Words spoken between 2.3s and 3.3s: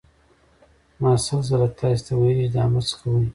چې دا مه څکوئ.